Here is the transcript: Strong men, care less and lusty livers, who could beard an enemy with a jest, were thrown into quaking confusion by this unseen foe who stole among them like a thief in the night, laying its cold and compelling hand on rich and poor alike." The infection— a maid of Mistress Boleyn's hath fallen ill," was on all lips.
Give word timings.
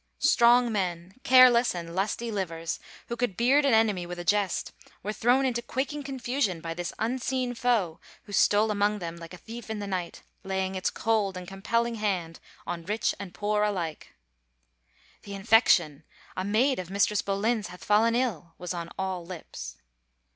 Strong 0.17 0.71
men, 0.71 1.13
care 1.21 1.47
less 1.51 1.75
and 1.75 1.93
lusty 1.93 2.31
livers, 2.31 2.79
who 3.07 3.15
could 3.15 3.37
beard 3.37 3.65
an 3.65 3.73
enemy 3.75 4.03
with 4.07 4.17
a 4.17 4.23
jest, 4.23 4.71
were 5.03 5.13
thrown 5.13 5.45
into 5.45 5.61
quaking 5.61 6.01
confusion 6.01 6.59
by 6.59 6.73
this 6.73 6.91
unseen 6.97 7.53
foe 7.53 7.99
who 8.23 8.31
stole 8.31 8.71
among 8.71 8.97
them 8.97 9.15
like 9.17 9.31
a 9.31 9.37
thief 9.37 9.69
in 9.69 9.77
the 9.77 9.85
night, 9.85 10.23
laying 10.43 10.73
its 10.73 10.89
cold 10.89 11.37
and 11.37 11.47
compelling 11.47 11.93
hand 12.01 12.39
on 12.65 12.83
rich 12.83 13.13
and 13.19 13.35
poor 13.35 13.61
alike." 13.61 14.15
The 15.21 15.35
infection— 15.35 16.03
a 16.35 16.43
maid 16.43 16.79
of 16.79 16.89
Mistress 16.89 17.21
Boleyn's 17.21 17.67
hath 17.67 17.83
fallen 17.85 18.15
ill," 18.15 18.55
was 18.57 18.73
on 18.73 18.89
all 18.97 19.23
lips. 19.23 19.77